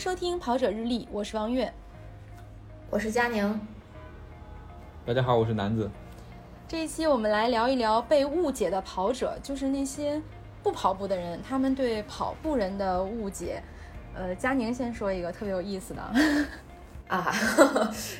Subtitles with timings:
[0.00, 1.70] 收听跑者日历，我是王悦，
[2.88, 3.60] 我是佳宁。
[5.04, 5.90] 大家好，我是南子。
[6.66, 10.18] 这一期我们来聊一聊被误解的跑者，就是那些
[10.62, 13.62] 不跑步的人，他们对跑步人的误解。
[14.14, 16.02] 呃，佳宁先说一个特别有意思的。
[17.10, 17.34] 啊，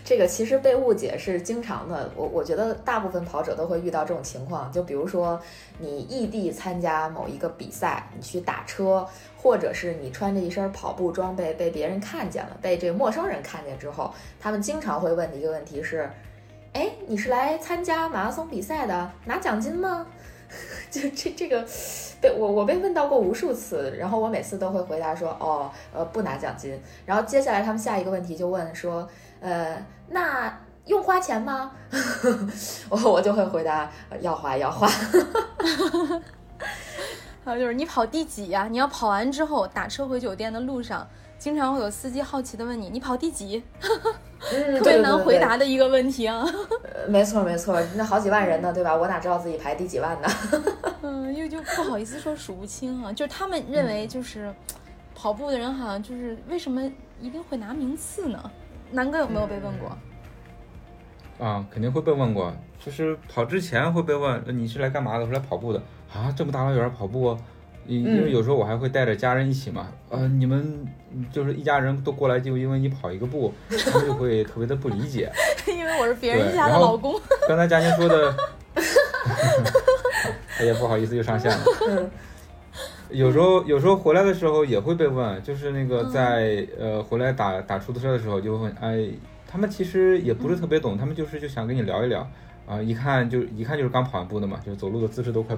[0.04, 2.10] 这个其实被误解是经常的。
[2.16, 4.70] 我我觉得大部分跑者都会遇到这种情况。
[4.72, 5.40] 就比如说，
[5.78, 9.06] 你异地参加某一个比赛，你去打车，
[9.40, 16.10] 或者是你穿着一身跑步装备被别人看见了，被这个陌生人看见之后，他们经常会问的一个问题是：
[16.72, 20.04] 哎，你是来参加马拉松比赛的，拿奖金吗？
[20.90, 21.66] 就这这个。
[22.22, 29.08] 被我我被问到过无数次，然后我每次都会回答说哦呃不拿奖金，然后接下来他们下一个问题就问说
[29.40, 30.54] 呃那
[30.84, 31.72] 用花钱吗？
[32.90, 33.90] 我我就会回答
[34.20, 34.86] 要花要花。
[37.42, 38.68] 还有 就是你跑第几呀？
[38.70, 41.08] 你要跑完之后打车回酒店的路上。
[41.38, 43.62] 经常会有司机好奇的问你：“你跑第几？”
[44.40, 46.44] 特别难回答的一个问题啊。
[47.08, 48.94] 没错没错，那好几万人呢，对吧？
[48.96, 50.28] 我哪知道自己排第几万呢？
[51.02, 53.12] 嗯，因为就不好意思说数不清啊。
[53.12, 54.52] 就是他们认为，就是
[55.14, 56.82] 跑步的人好像就是为什么
[57.20, 58.50] 一定会拿名次呢？
[58.90, 61.46] 南哥有没有被问过？
[61.46, 62.52] 啊，肯定会被问过。
[62.84, 65.26] 就是跑之前会被问：“你是来干嘛的？
[65.26, 66.32] 是来跑步的啊？
[66.34, 67.36] 这么大老远跑步？”
[67.90, 70.86] 因因为有时候我还会带着家人一起嘛，呃，你们
[71.32, 75.28] 就是一家人都过来，就因为你跑一个步，他们就会特别的不理解。
[75.66, 77.20] 因为我是别人家的老公。
[77.48, 78.32] 刚才佳宁说的，
[80.58, 82.10] 哎呀，不好意思，又上线了。
[83.10, 89.08] 有时候有时候回来的时候也会被问，就是那个在呃回来打打出租车的时候就会问，哎，
[89.48, 92.24] 他们其实也不是特别懂，他们就是就想跟你聊一聊，
[92.68, 95.56] 啊，一看就一看就是刚跑完步的嘛，就走路的姿势都快。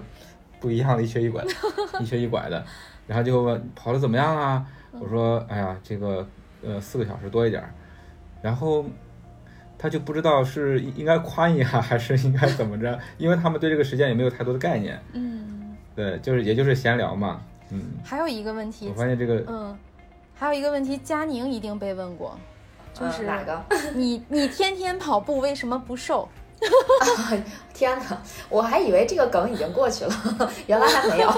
[0.62, 1.44] 不一样的，一瘸一拐，
[2.00, 2.64] 一瘸一拐的，
[3.08, 4.64] 然后就问跑的怎么样啊？
[4.92, 6.24] 我说，哎呀，这个
[6.64, 7.74] 呃四个小时多一点儿，
[8.40, 8.84] 然后
[9.76, 15.02] 他就不知道是应该夸你啊，还是应该怎么着，因为他们对这个时间也没有太多的概念。
[15.14, 17.40] 嗯，对，就是也就是闲聊嘛。
[17.70, 19.76] 嗯，还有一个问题，我发现这个，嗯，
[20.34, 22.38] 还有一个问题，佳宁一定被问过，
[22.94, 23.60] 就是哪个？
[23.96, 26.28] 你你天天跑步为什么不瘦？
[27.74, 28.18] 天哪，
[28.48, 30.12] 我还以为这个梗已经过去了，
[30.66, 31.30] 原来还没有，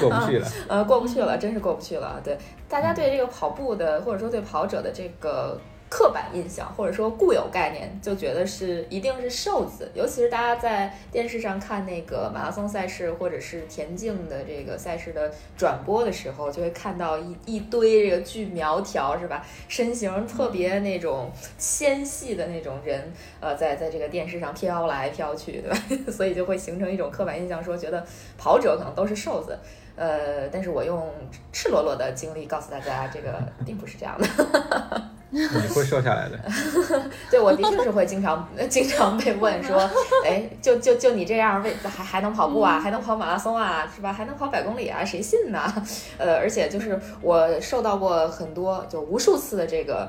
[0.00, 0.48] 过不去了。
[0.68, 2.20] 呃，过不去了，真是过不去了。
[2.24, 5.58] 对，大家对这个跑步的，或者说对跑者的这个。
[5.94, 25.78] 刻板印象或者说固有概念，就觉得是一定是瘦子，尤其是大家在电视上看那个马拉松赛事或者是田径的这个赛事的转播的时候，就会看到一一堆这个巨苗条是吧，身形特别那种纤细的那种人，呃，在在这个电视上飘来飘去，对吧？
[26.10, 28.04] 所以就会形成一种刻板印象，说觉得
[28.36, 29.56] 跑者可能都是瘦子。
[29.94, 31.08] 呃，但是我用
[31.52, 35.04] 赤裸裸的经历告诉大家，这个并不是这样的。
[35.34, 36.38] 你会瘦下来的。
[37.28, 39.76] 对，我的确是会经常经常被问说，
[40.24, 42.78] 哎，就就就你这样，为还还能跑步啊？
[42.78, 43.90] 还能跑马拉松啊？
[43.94, 44.12] 是吧？
[44.12, 45.04] 还能跑百公里啊？
[45.04, 45.60] 谁信呢？
[46.16, 50.08] 呃，而且就是我受到过很多，就无数次的这个，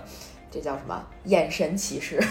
[0.51, 1.01] 这叫什么？
[1.23, 2.21] 眼神歧视，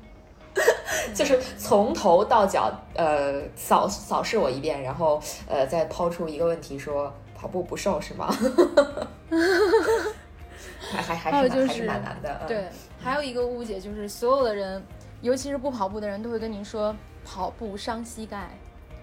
[1.14, 8.34] 就是从头到脚，呃，扫扫视我一遍，然后呃，再抛出一个问题说，跑步不瘦是吗？
[10.78, 12.42] 还还还是还是蛮难的。
[12.46, 12.68] 对，
[13.02, 14.82] 还有一个误解就是，所有的人，
[15.20, 16.94] 尤其是不跑步的人，都会跟你说
[17.24, 18.50] 跑步伤膝盖，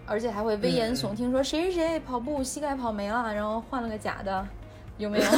[0.06, 4.48] 而且还会危言耸听说谁谁谁跑步膝盖跑没了，然后换了个假的，
[4.98, 5.26] 有没有？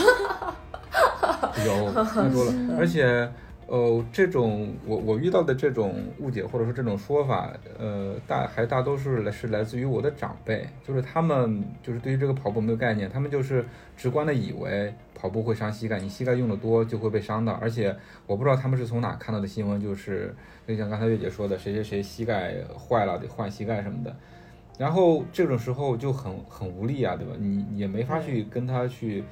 [1.65, 3.29] 有，太多了，而且。
[3.67, 13.65] 呃，这种我我遇到的这种误解或者说这种说法，呃，大还大多数来是来自于我的长辈，就是他们就是对于这个跑步没有概念，他们就是
[13.97, 17.95] 直观的以为跑步会伤膝盖，你膝盖用的多就会被伤到，而且
[18.27, 20.31] 我不知道他们是从哪看到的新闻，就是
[20.67, 24.15] 就像刚才月姐说的，谁谁谁膝盖坏了得换膝盖什么的，
[24.77, 27.33] 然后这种时候就很很无力啊，对吧？
[27.39, 29.23] 你也没法去跟他去。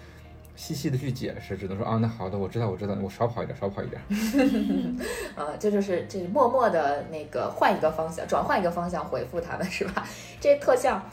[0.55, 4.01] 细细的去解释，只能说啊，那好的，我知道，我知道，我少跑一点，少跑一点。
[5.35, 10.05] 呃，这就是这默默的那个换一个方向，转换一个方向回复他们，是吧？
[10.39, 11.03] 这特像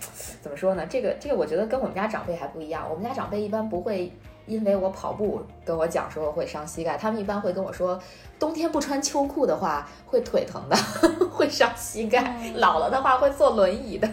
[0.42, 0.84] 怎么说呢？
[0.86, 2.86] 这个这个，我觉得跟我们家长辈还不一样。
[2.88, 4.12] 我们家长辈一般不会
[4.46, 7.98] 因为我跑步跟我讲说会伤膝盖，他们一般会跟我说，
[8.38, 10.76] 冬天不穿秋裤的话会腿疼的，
[11.32, 14.06] 会伤膝盖，老了的话会坐轮椅的。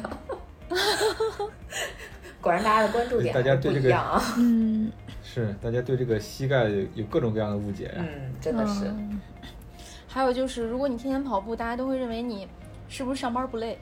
[2.39, 4.89] 果然，大家的关注点大家对这个嗯。
[5.37, 7.93] 是，大家对这个膝盖有各种各样的误解。
[7.95, 8.91] 嗯，真的是。
[10.07, 12.47] 还有就是，如果你天天跑步，大家都会认为你
[12.89, 13.77] 是不是上班不累？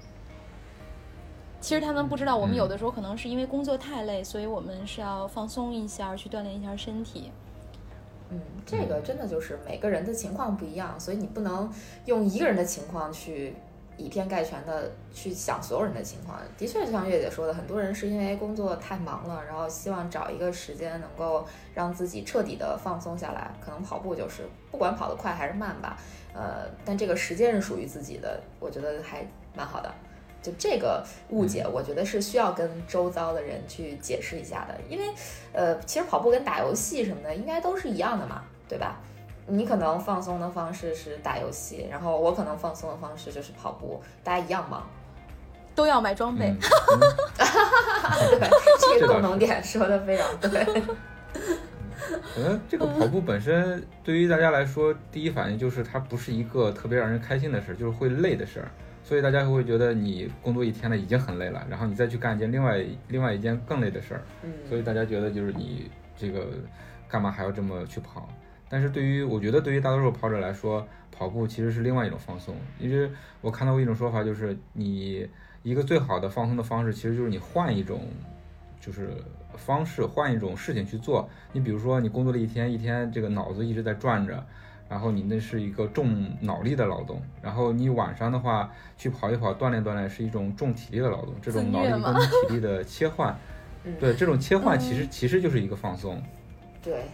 [1.61, 7.31] 其实他们不知道，我们有的时候可能是因为工作太累，所以我们是要放松一下，去锻炼一下身体。
[8.31, 11.71] 嗯，这个真的就是每个人的情况不一样，所以你不能
[12.05, 13.55] 用一个人的情况去
[13.97, 16.39] 以偏概全的去想所有人的情况。
[16.57, 23.51] 的确，就像月姐说的，很多人是因为工作太忙了，然后希望找一个时间能够让自己彻底的放松下来。
[23.63, 25.97] 可能跑步就是，不管跑得快还是慢吧，
[26.33, 29.25] 呃，但这个时间是属于自己的，我觉得还
[29.55, 29.91] 蛮好的。
[30.41, 35.05] 就这个误解，我觉得是需要跟周遭的人去解释一下的，因为，
[35.51, 38.99] 呃，其实跑步跟打游戏什么的应该都是一样的嘛，对吧？
[39.47, 44.85] 你可能放松的方式是打游戏，然后我可能放松的方式就是跑步，大家一样忙，
[45.75, 46.53] 都要买装备。
[48.39, 48.49] 对，
[48.79, 50.83] 这个共同点说的非常对。
[52.33, 58.69] 可能这个跑步本身对于大家来说，第一反应就是它不是一个特别让人开心的事儿，就是会累的事儿。
[59.03, 66.47] 所以大家会觉得你工作一天了已经很累了，然后你再去干一件另外另外一件更累的事儿，嗯，所以大家觉得就是你这个
[67.07, 68.27] 干嘛还要这么去跑？
[68.69, 72.55] 但是对于我觉得对于大多数跑者来说，跑步其实是另外一种放松。
[72.79, 73.09] 因为
[73.41, 75.27] 我看到过一种说法，就是你
[75.63, 78.01] 一个最好的放松的方式，其实就是你换一种
[78.81, 79.11] 就是
[79.55, 81.29] 方式，换一种事情去做。
[81.53, 84.45] 你比如说你工作了一天，一天这个脑子一直在转着。
[84.87, 93.35] 然后你那是一个重脑力的劳动，然后你晚上的话去跑一跑，锻炼锻炼是一种重体力的劳动，这种脑力跟体力的切换，
[93.99, 96.21] 对这种切换其实其实就是一个放松。
[96.83, 97.05] 对，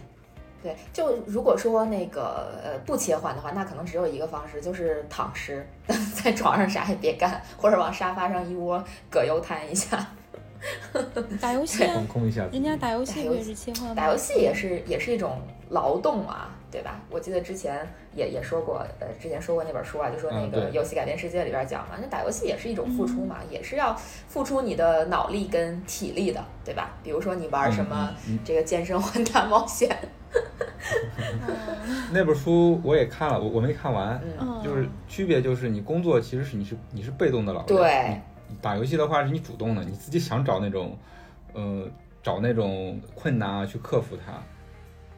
[0.62, 5.66] 对，就如果说那个呃不切换的话，那可能只有一个方式，就是躺尸
[6.14, 10.06] 在床上啥也别干，或者往沙发上一窝葛优瘫一下。
[11.40, 12.46] 打游戏，放空一下。
[12.52, 16.50] 人家打游戏也是切换，打游戏也是也是一种劳动啊。
[16.72, 16.98] 对吧？
[17.10, 23.94] 我记得之前也也说过，呃，之前说过那本书啊，就说那个游戏改变世界里边讲嘛，那打游戏也是一种付出嘛，也是要
[24.26, 26.92] 付出你的脑力跟体力的，对吧？
[27.02, 29.94] 比如说你玩什么这个健身环大冒险，
[32.12, 34.20] 那本书我也看了，我我没看完，
[34.62, 38.20] 就是区别就是你工作其实是你是你是被动的老人，对，
[38.60, 40.96] 打游戏的话是你主动的，你自己想找那种，
[41.52, 41.88] 呃，
[42.22, 44.32] 找那种困难啊去克服它，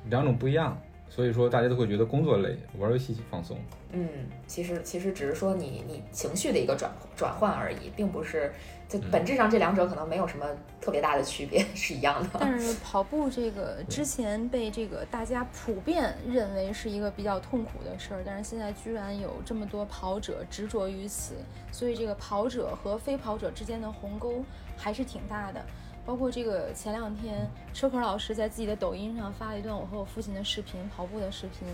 [0.09, 0.77] 两种不一样。
[1.15, 3.57] 所以说，大家都会觉得工作累，玩游戏放松。
[3.93, 4.09] 嗯，
[4.49, 8.53] 其实其实只是说你你情绪的一个转转换而已，并不是
[8.89, 10.45] 就本质上这两者可能没有什么
[10.81, 12.31] 特别大的区别， 是一样的。
[12.41, 21.35] 但是跑步这个之前被这个大家普遍认为是一个比较痛苦的事儿，但是现在居然有这么多跑者执着于此，
[21.71, 24.43] 所以这个跑者和非跑者之间的鸿沟
[24.77, 25.65] 还是挺大的。
[26.07, 31.67] 包括这个前两天，车可老师在自己的抖音上发了一段我和我父亲的视频，跑步的视频。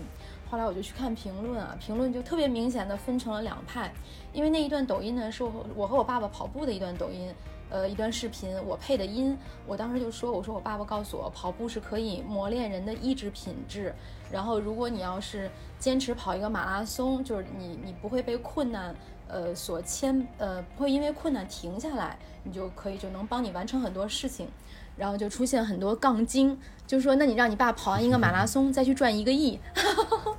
[0.49, 3.91] 后来我就去看评论啊，评论就特别明显的分成了两派。
[4.33, 7.33] 因为那一段抖音呢，是我我和我爸爸跑步的一段抖音，
[7.69, 9.37] 呃，一段视频，我配的音。
[9.67, 13.93] 我当时就说，我说我爸爸告诉我，跑步是可以磨练人的意志品质。
[14.31, 18.95] 然后如果你要是坚持跑一个马拉松，就是你你不会被困难。
[19.31, 24.47] 呃，所牵呃不会因为困难停下来，你就可以就能帮你完成很多事情，
[24.97, 29.59] 然后就出现很多杠精，就说那你让你爸跑完一个马拉松再去赚一个亿。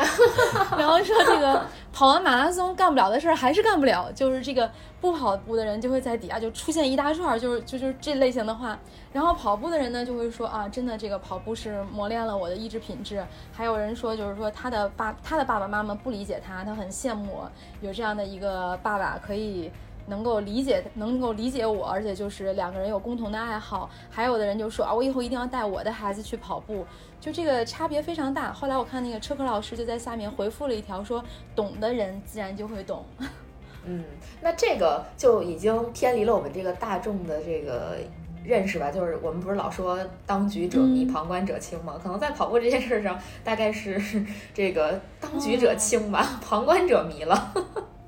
[0.78, 4.70] 然后说这个跑完马拉松干不了的事儿还是干不了，就是这个
[5.00, 8.78] 不跑步的人就会在底下就出现一大串，就是就就是这类型的话。
[9.12, 13.24] 然后跑步的人呢就会说啊，真的这个跑步是磨练了我的意志品质。
[13.52, 17.40] 还有人说就是说他的爸他的爸爸妈妈不理解他，他很羡慕
[17.80, 19.70] 有这样的一个爸爸可以。
[20.10, 23.88] 能够理解，能够理解我，而且就是两个人有共同的爱好。
[24.10, 26.84] 还有的人就说啊，我以后一定要带我的孩子去跑步，
[27.18, 28.52] 就这个差别非常大。
[28.52, 31.24] 后来我看那个车科老师就在下面回复了一条，说
[31.54, 33.02] 懂的人自然就会懂。
[33.86, 34.04] 嗯，
[34.42, 37.96] 那这个就已经偏离了我们这个大众的这个
[38.44, 38.90] 认识吧？
[38.90, 41.98] 就是我们不是老说当局者迷，旁观者清吗？
[42.02, 43.98] 可能在跑步这件事上，大概是
[44.52, 47.54] 这个当局者清吧，旁观者迷了。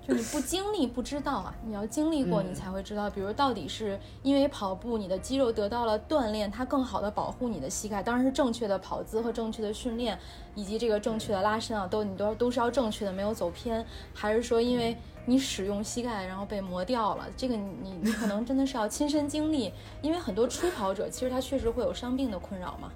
[0.05, 3.09] 就你不经历不知道啊，你要经历过你才会知道。
[3.09, 8.03] 比如到底是因为跑步，你的肌肉得到了锻炼，它更好的保护你的膝盖。
[8.03, 10.19] 当然是正确的跑姿和正确的训练，
[10.57, 13.87] 以及这个正确的拉伸啊，都你都都是要正确的，没有走偏。
[14.13, 17.29] 还是说因为你使用膝盖然后被磨掉了？
[17.37, 19.73] 这个你你可能真的是要亲身经历。
[20.01, 22.91] 因为很多初跑者其实他确实会有伤病的困扰嘛。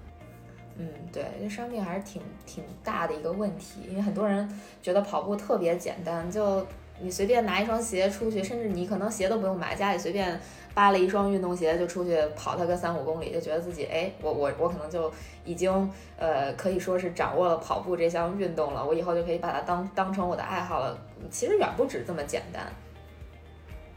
[0.77, 3.83] 嗯，对，这伤病还是挺挺大的一个问题。
[3.89, 6.67] 因为很多人觉得跑步特别简单，就。
[7.01, 10.41] 你随便拿一双鞋出去，甚至你可能鞋都不用买，家里随便
[10.75, 15.13] 扒了一双运动鞋就出去跑它个三五公里，就觉得自己哎，我我我可能就
[15.45, 20.99] 已经呃可以说是掌握了跑步这项运动了，我以后就可以把它当当成我的爱好了。
[21.31, 22.67] 其实远不止这么简单。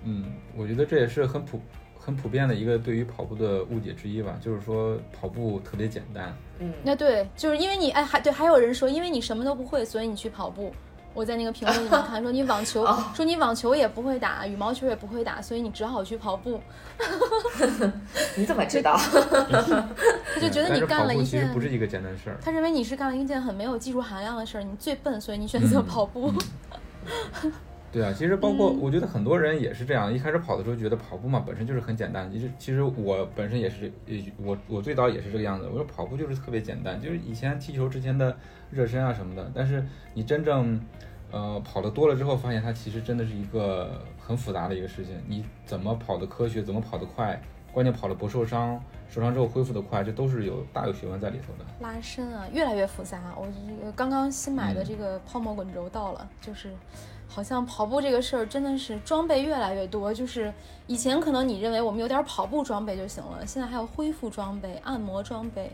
[0.03, 0.25] 嗯，
[0.57, 1.59] 我觉得这也是很普
[1.97, 6.33] 很普遍的一个对于跑步的误解之一吧，就是说跑步特别简单。
[6.59, 10.73] 嗯，那对，就是因为你哎，还对，还有人说，因为你什么都不会，所以你去跑步。
[11.13, 16.61] 我在那个评论里面看，说你网球，说你网球也不会打，羽毛球也不会打，所以你只好去跑步。
[18.37, 18.97] 你怎么知道？
[18.97, 22.37] 他就觉得你干了一件其实不是一个简单事儿。
[22.41, 26.33] 他认为你是干了一件很没有技术含量的事儿，你最笨，所以你选择跑步。
[27.91, 32.31] 对啊，其实包括我觉得很多人也是这样，一开始跑的时候觉得跑步嘛本身就是很简单。
[32.31, 33.91] 其实其实我本身也是，
[34.37, 35.67] 我我最早也是这个样子。
[35.67, 38.37] 我说跑步就是特别简单，就是以前踢球之前的
[38.69, 39.51] 热身啊什么的。
[39.55, 40.79] 但是你真正
[41.31, 45.15] 呃跑的多了之后，发现它其实真的是一个很复杂的一个事情。
[45.27, 47.41] 你怎么跑的科学，怎么跑得快，
[47.71, 48.79] 关键跑的不受伤，
[49.09, 51.65] 受伤之后恢复的快，这都是有大有学问在里头的。
[51.79, 53.19] 拉伸啊，越来越复杂。
[53.35, 56.69] 我这个刚刚新买的这个泡沫滚轴到了，就是。
[57.29, 60.51] 好像跑步这个事儿真的是装备越来越多，就是
[60.87, 65.71] 以前可能你认为我们有点跑步装备就行了，现在还有恢复装备、按摩装备。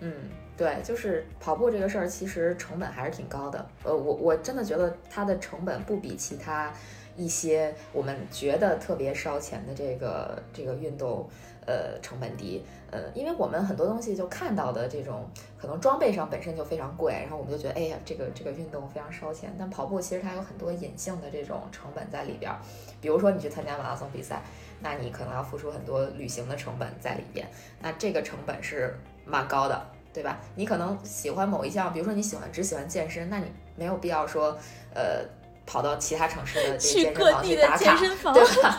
[0.00, 0.12] 嗯，
[0.56, 3.64] 对，就是跑步这个事儿其实成本还是挺高的。
[3.84, 6.72] 呃，我我真的觉得它的成本不比其他
[7.16, 11.26] 一些我们觉得特别烧钱的这个这个运动。
[11.66, 15.28] 呃，成本低，呃，因为我们很多东西就看到的这种，
[15.60, 19.52] 可能装备上本身就非常贵，然后我们就觉得，哎呀，这个这个运动非常烧钱。
[19.58, 22.52] 但跑步其实它有很多隐性的这种成本在里边，
[23.00, 24.40] 比如说你去参加马拉松比赛，
[24.80, 27.46] 那你可能要付出很多旅行的成本在里边，
[27.82, 30.38] 那这个成本是蛮高的，对吧？
[30.54, 34.56] 你可能喜欢某一项，比如说你喜欢只喜欢健身，那你没有必要说，
[34.94, 35.24] 呃。
[35.68, 37.98] 跑到其他城市的这个健身房去打卡，
[38.32, 38.78] 对吧？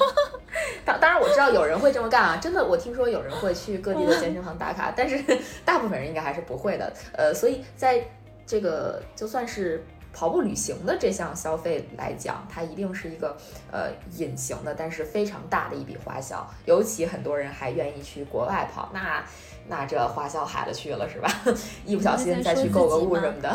[0.86, 5.22] 当当然我知道有人会这么干啊，真的，我听说有人会去各地的健身房打卡，但是
[5.66, 6.92] 大部分人应该还是不会的。
[7.14, 8.04] 呃，所以在
[8.46, 9.84] 这个就算是
[10.14, 13.36] 跑步旅行的这项消费来讲，它一定是一个
[13.72, 16.48] 呃隐形的，但是非常大的一笔花销。
[16.66, 19.24] 尤其很多人还愿意去国外跑，那。
[19.70, 21.30] 那这花销海了去了是吧？
[21.84, 23.54] 一不小心再去购个物什么的，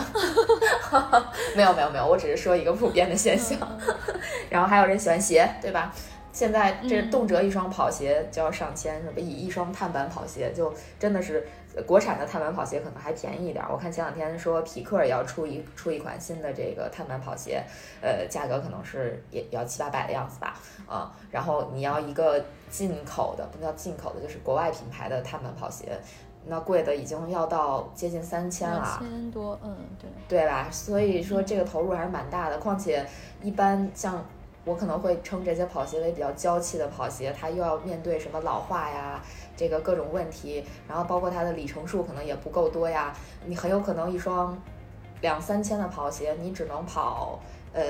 [1.57, 3.57] 没有没有没有，我只是说一个普遍的现象。
[4.51, 5.91] 然后还有人喜欢鞋，对吧？
[6.33, 11.47] 现在这动辄一双跑鞋就要上千，什么一一双碳板跑鞋就真的是
[11.87, 13.65] 国产的碳板跑鞋可能还便宜一点。
[13.71, 17.63] 我看前两天说匹克也要出一出一款新的这个碳板跑鞋，
[18.01, 22.43] 呃，价格可能是也要七八百的样子吧，啊，然后你要一个。
[22.73, 25.95] 进口的不叫进口的，就是国外品牌的碳板跑鞋，
[26.47, 30.71] 那贵的已经要到接近三千了，千多，嗯，对，对吧？
[30.71, 32.57] 所以说这个投入还是蛮大的。
[32.57, 33.05] 况且
[33.43, 34.25] 一般像
[34.65, 39.21] 我可能会称这些跑鞋为比较娇气的跑鞋，它又要面对什么老化呀，
[39.57, 43.13] 这个各种问题，然后包括它的里程数可能也不够多呀，
[43.45, 44.57] 你很有可能一双
[45.21, 47.41] 两三千的跑鞋，你只能跑
[47.73, 47.83] 呃。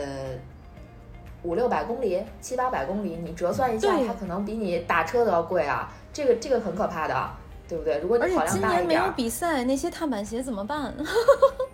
[1.44, 5.92] 五六百公里，七八百公里，你折算一下，它可能比你打车都要贵啊！
[6.12, 7.30] 这个这个很可怕的，
[7.68, 7.98] 对不对？
[8.00, 10.92] 如果你跑量大一点，今年没有比赛，那些碳板鞋怎么办？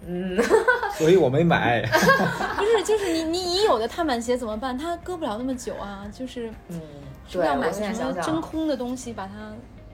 [0.06, 0.38] 嗯，
[0.96, 1.82] 所以我没买。
[2.56, 4.76] 不是，就是你你已有的碳板鞋怎么办？
[4.76, 6.80] 它搁不了那么久啊，就是嗯，
[7.28, 9.32] 是要买什么真空的东西把它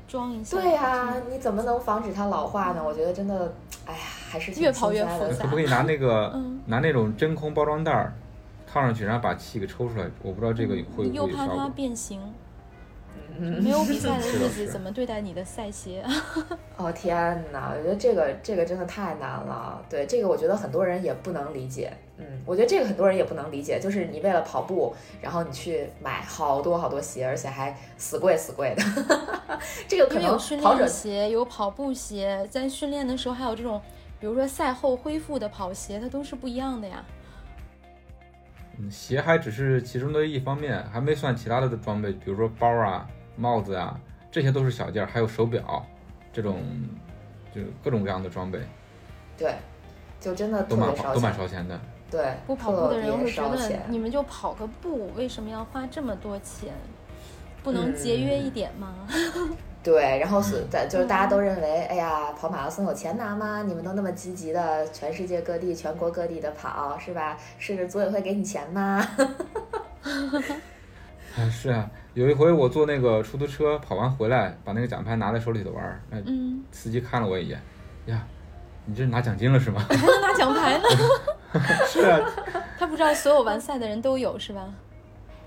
[0.07, 0.57] 装一下？
[0.61, 2.83] 对呀，你怎么能防止它老化呢？
[2.85, 3.53] 我觉得真的，
[3.87, 5.45] 哎呀，还是越跑越复杂。
[5.45, 6.35] 可不可以拿那个
[6.67, 8.13] 拿那种真空包装袋儿？
[8.67, 12.21] 套上去，然后把气给抽出来，我不知道这个会不会又怕它变形。
[13.39, 16.05] 没有比赛的日子，怎么对待你的赛鞋？
[16.77, 19.83] 哦天哪，我觉得这个这个真的太难了。
[19.89, 21.93] 对这个，我觉得很多人也不能理解。
[22.17, 28.83] 嗯，我觉得这个很多人也不能理解，就是你为了跑步，然后你去买好多好多鞋，而且还死贵死贵的。
[29.89, 33.81] 这个可能有训练鞋，有跑步鞋，在训练的时候还有这种，
[34.21, 37.05] 比如说赛后恢复的跑鞋，它都是不一样的呀。
[38.79, 43.99] 嗯，鞋还只是其中的一方面，还没算其他的装备，比如说包啊、帽子啊，
[44.31, 45.85] 这些都是小件儿，还有手表，
[46.33, 46.59] 这种
[47.55, 48.59] 就各种各样的装备。
[49.37, 49.55] 对，
[50.21, 51.81] 就真的都蛮都蛮烧钱的。
[52.11, 56.73] 对，不跑步的人会觉得你们就跑个步，为什么要花这么多钱？
[57.63, 58.95] 不能节约一点吗？
[59.83, 63.63] 对，然后是在就是大家都认为，哎呀，跑马拉松有钱拿吗？
[63.67, 67.37] 你们都那么积极的，全世界各地、全国各地的跑，是吧？
[67.59, 69.07] 是组委会给你钱吗？
[71.37, 76.19] 啊，是啊，有一回我坐那个出租车跑完回来，把那个奖牌拿在手里头玩，那
[76.71, 77.61] 司机看了我一眼，
[78.07, 78.25] 呀，
[78.85, 79.85] 你这是拿奖金了是吗？
[79.89, 80.85] 还 能拿奖牌呢？
[81.87, 82.21] 是啊，
[82.79, 84.69] 他不知道所有完赛的人都有是吧？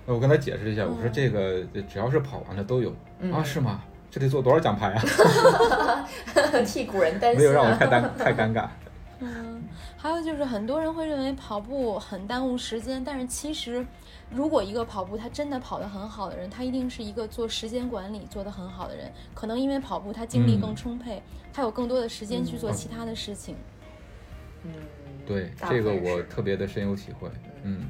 [0.06, 2.89] 我跟他解释一下，我说这个只要是跑完的都有
[3.34, 3.82] 啊，是吗？
[4.10, 6.08] 这得做多少奖牌啊？
[6.65, 8.65] 替古人担心，没有让我太尴太尴尬。
[9.20, 9.64] 嗯，
[9.98, 13.84] 还有就是很多人会认为跑步很耽误时间，但是其实，
[14.30, 19.12] 如果一个跑步他真的跑得很好的人，他一定是一个做时间管理做得很好的人。
[19.34, 21.20] 可能因为跑步他精力更充沛，
[21.52, 23.56] 他有更多的时间去做其他的事情。
[24.64, 24.72] 嗯，
[25.26, 27.28] 对，这个我特别的深有体会。
[27.64, 27.90] 嗯，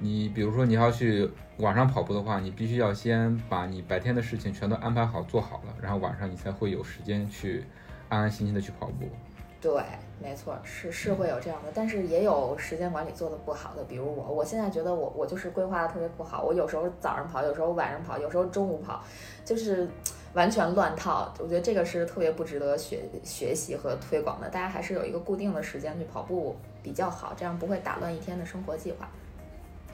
[0.00, 7.64] 你比如说你要去晚上跑步的话，你必须要先把你白天的事情全都安排好做好了，然后晚上你才会有时间去
[8.08, 9.08] 安安心心的去跑步。
[9.64, 9.82] 对，
[10.22, 19.02] 没错，是是会有这样的，但是也有时间管理做的不好的，比如我，我现在觉得我我就是规划的特别不好，我有时候早上跑，有时候晚上跑，有时候中午跑，
[19.42, 19.88] 就是
[20.34, 21.32] 完全乱套。
[21.38, 29.08] 我觉得这个是特别不值得学学习和推广的，大家还是有一个固定的时间去跑步比较好，这样不会打乱一天的生活计划。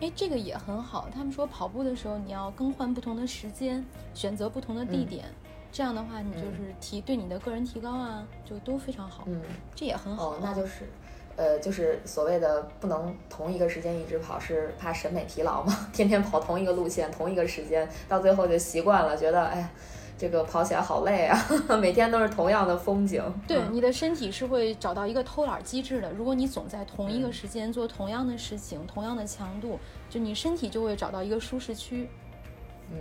[0.01, 1.09] 哎，这个也很好。
[1.15, 5.27] 他们说跑步的时候你要更换不同的时间，选择不同的地点。
[5.73, 9.25] 这样的话，你就是提对你的个人提高啊，就都非常好。
[9.27, 9.41] 嗯，
[9.75, 10.31] 这也很好。
[10.31, 10.89] 哦，那就是，
[11.37, 15.73] 呃，就是所谓的不能同一个时间一直跑，是怕审美疲劳嘛？
[15.93, 19.71] 天天跑同一个路线，同一个时间，到最后就习惯了，觉得哎呀，
[20.19, 21.39] 这个跑起来好累啊，
[21.81, 23.23] 每天都是同样的风景。
[23.47, 26.13] 对，你的身体是会找到一个偷懒机制的。
[26.13, 29.79] 如果你总在同一个时间做同样的事情，同样的强度，
[30.11, 32.09] 就你身体就会找到一个舒适区。
[32.91, 32.99] 嗯，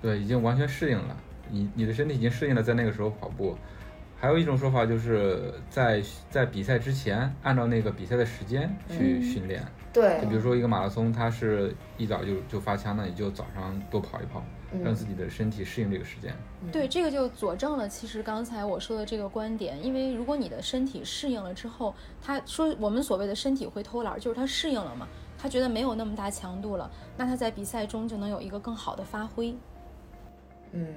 [0.00, 1.16] 对，已经完全适应了。
[1.50, 3.56] 你你的身体已经适应了在那个时候跑步，
[4.18, 9.64] 还有一种说法就是在在比赛之前按照那个比赛的时间去训练。
[9.92, 14.44] 对，就比如说一个马拉松，它是一早就就发枪，那你就早上多跑一跑，
[14.84, 16.34] 让自己的身体适应这个时间。
[16.70, 29.54] 对，这个就佐证了其实刚才我说的这个观点，因为如果你的身体适应了之后，他说我们所谓的身体会偷懒，就是他适应了嘛，他觉得没有那么大强度了，那他在比赛中就能有一个更好的发挥。
[30.72, 30.94] 嗯。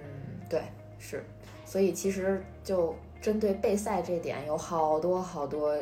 [0.50, 0.64] 对，
[0.98, 1.24] 是，
[1.64, 5.78] 所以其实就针对备赛这点，有好多好多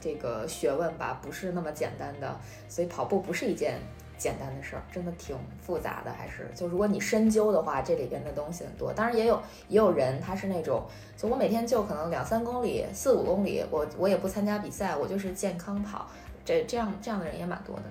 [0.00, 2.40] 这个学问吧，不是那么简单的。
[2.68, 3.80] 所以跑步不是一件
[4.16, 6.12] 简单的事儿，真的挺复杂的。
[6.12, 8.92] 还是就如果你深究的话，这里边的东西很多。
[8.92, 10.84] 当然也有也有人，他是那种，
[11.16, 16.08] 就我每天就可能两三公里、四五公里，我我也不参加比赛，我就是健康跑。
[16.44, 17.82] 这这样这样的人也蛮多的。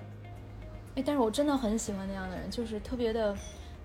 [0.94, 3.36] 哎，但是我真的很喜欢那样的人，就是特别的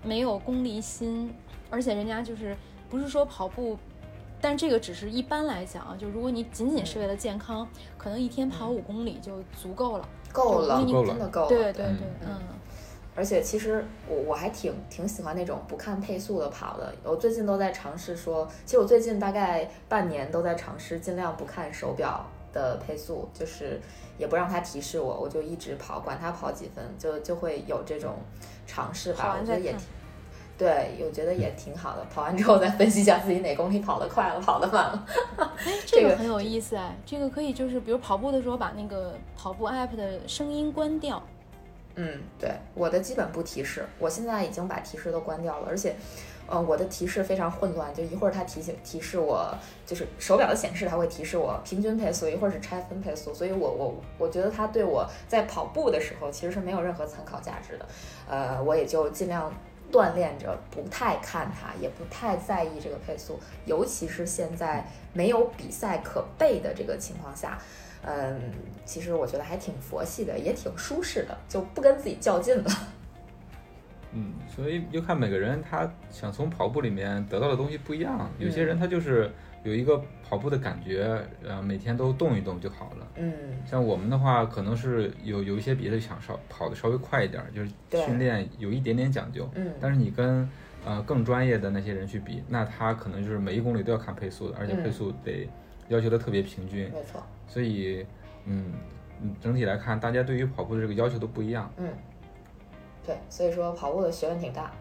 [0.02, 1.30] 没有功利心。
[1.70, 2.56] 而且人家就是
[2.88, 3.76] 不是说跑步，
[4.40, 11.48] 但这个只是一般来讲啊，就如果你仅仅是为了健康，可能一天跑五公里就足够了，够了，真的够了。
[11.48, 11.86] 对对对，
[12.26, 12.38] 嗯。
[13.14, 16.94] 而且其实我我还挺挺喜欢那种不看配速的跑的。
[17.02, 23.80] 我最近都在尝试说，其实我最近大概半年都在尝试尽量不看手表的配速，就是
[24.18, 28.14] 也不让它提示我，我就一直跑，管它跑几分，就就会有这种
[28.68, 29.36] 尝试吧。
[29.36, 29.80] 我觉得也挺。
[30.58, 32.04] 对，我觉得也挺好的。
[32.12, 35.06] 跑完之后再分析一下自己哪公里跑得快了， 跑得慢了。
[35.38, 41.22] 哎， 这个很有意思哎，这个可以就是比如跑步的时候把那个跑步 app 的声音关掉。
[41.94, 45.96] 嗯，对，我的基本不提示，我现在已经把提示都关掉了，而且，
[46.46, 49.52] 呃，我的提示非常混乱，就一会儿它提醒提示我，
[49.84, 57.86] 就是手表的显示它会提示我平均配速，一会儿是拆分配速，所以我我我觉得它对我在跑步的时候其实是没有任何参考价值的，
[58.28, 59.52] 呃，我也就尽量。
[59.92, 67.58] 锻炼着，不太看它，也不太在意这个配速，尤其是现在没有比赛可备的这个情况下，
[68.02, 68.52] 嗯，
[68.84, 72.70] 其实我觉得还挺佛系的，也挺舒适的，就不跟自己较劲了。
[74.12, 79.30] 嗯，所以就看每个人他想从跑步里面得到的东西不一样，有些人他就是。
[79.68, 83.06] 有一个跑步的感觉，呃，每天都动一动就好了。
[83.16, 83.32] 嗯，
[83.66, 87.70] 像我们的话，可能是有有一些别的想稍跑的稍微快一点，就是
[88.06, 89.46] 训练有一点点讲究。
[89.54, 90.48] 嗯，但是你跟
[90.86, 95.46] 呃更专业的那些人去比，那他可能就是每一公里都要看配速的，而且配速得
[95.88, 96.90] 要求的特别平均。
[96.90, 97.22] 没错。
[97.46, 98.06] 所以，
[98.46, 98.72] 嗯，
[99.40, 101.70] 整体来看，大家对于跑步的这个要求都不一样。
[101.76, 101.86] 嗯，
[103.04, 104.72] 对，所以说跑步的学问挺大。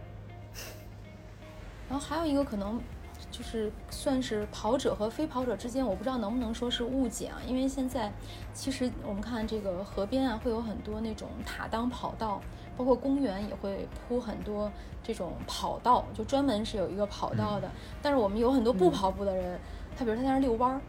[1.90, 2.80] 然后还有一个可能。
[3.30, 7.38] 就是算是跑者和非跑者之间，我不知道能不能说是误解啊。
[7.48, 8.12] 因为现在
[8.54, 12.42] 其实我们看这个河边啊，会有很多那种塔当跑道，
[12.76, 14.72] 包括公园也会铺很多
[15.04, 17.70] 这种跑道，就专门是有一个跑道的。
[18.02, 19.60] 但是我们有很多不跑步的人，
[19.98, 20.82] 他比如他在那遛弯儿，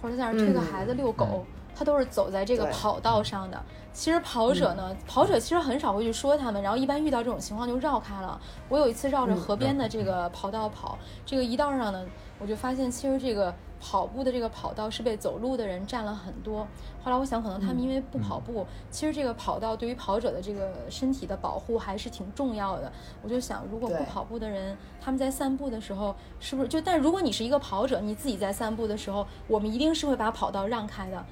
[0.00, 1.44] 或者在那推个孩子遛狗，
[1.74, 3.62] 他都是走在这个跑道上的。
[3.92, 8.40] 其实跑者呢，跑者其实很少会去说他们，然后一般遇到这种情况就绕开了。
[8.70, 12.02] 我有一次绕着河边的这个跑道跑，这个一道上呢，
[12.38, 16.66] 我就发现其实这个跑步的这个跑道是被走路的人占了很多。
[17.04, 22.90] 后来我想，可能他们因为不跑步，其实这个跑道对于跑者的这个身体的保护还是挺重要的。
[23.22, 26.80] 我就想，如果不跑步的人他们在散步的时候，是不是就？
[26.80, 31.22] 但如果你是一个跑者，你自己在散步的时候，我们一定是会把跑道让开的。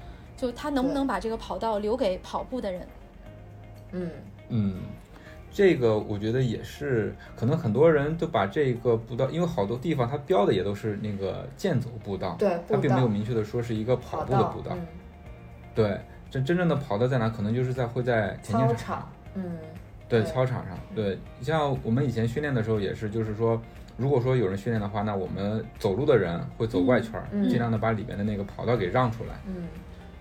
[0.41, 2.87] 就他能不能把这个跑道留给跑步的人？
[3.91, 4.09] 嗯
[4.49, 4.75] 嗯，
[5.51, 14.71] 这个我觉得也是，可能很多人都把这个步道，因为好多地方它标的也都是那个健走步道，对它并没有明确的说是一个跑步的步道。
[14.71, 14.87] 嗯
[15.75, 16.01] 对，
[16.31, 17.29] 真真正的跑道在哪？
[17.29, 19.59] 可能就是在会在田径场场，嗯
[20.09, 20.75] 对，操场上。
[20.95, 23.61] 对，你像我们以前训练的时候也是，就是说，
[23.95, 29.35] 如果说有人训练的话，那我们走路的人会走外圈儿，嗯尽量的把里面的那个跑道给让出来。
[29.45, 29.67] 嗯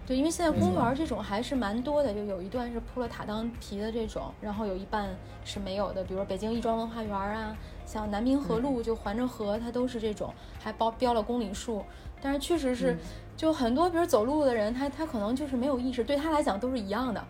[0.06, 5.08] 对，因为现在公嗯园这种还是蛮多的，就有一段是铺了塔当皮的这种，然后有一半
[5.44, 8.62] 是没有的，比如说北京亦庄文化园啊，像南滨河嗯。
[8.62, 11.84] 路就环着河，它都是这种，还包标了公里数。
[12.20, 12.98] 但是确实是嗯，
[13.36, 17.24] 就很多比如走路的人，他他可能就是没有意识，对他来讲都是一样的。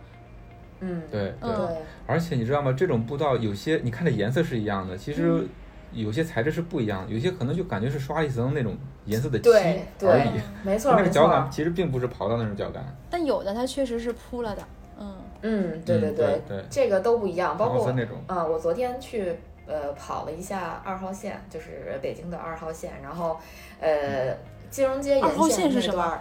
[0.79, 1.53] 嗯，对对，
[2.07, 2.73] 而且你知道吗？
[2.73, 5.13] 这种步道有些你看的颜色是一样的，其嗯。
[5.13, 5.47] 实
[5.93, 8.75] 有些材质是不一样的，有些可能就感觉是刷了一层那种
[9.05, 10.39] 颜色的漆对对而已。
[10.63, 12.83] 没错那个脚感，其实并不是跑道那种脚感。
[13.09, 14.63] 但有的它确实是铺了的，
[14.99, 18.17] 嗯，嗯，对对嗯对对这个都不一样，包括那种。
[18.27, 23.37] 啊、我昨天去呃跑了一下二号线，就是北京的二号线，然后
[23.79, 24.35] 呃
[24.69, 26.19] 金融街沿二号线是什么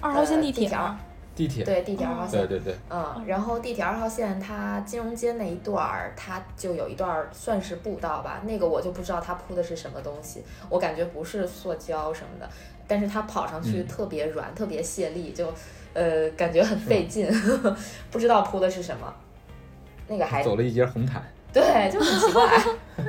[0.00, 1.00] 二号线呃地铁地铁吗？
[1.34, 12.48] 地铁，对地铁二号线，对对对，嗯，然后地铁二号线它金融街那一段儿，它就有一段儿算是步道吧，那个我就不知道它铺的是什么东西，我感觉不是塑胶什么的，
[12.86, 13.86] 但是它跑上去嗯。
[13.88, 15.52] 特别软，特别泄力，就
[15.92, 17.28] 呃感觉很费劲，
[18.10, 19.12] 不知道铺的是什么，
[20.06, 21.22] 那个还走了一节红毯。
[21.52, 22.48] 对，就很奇怪，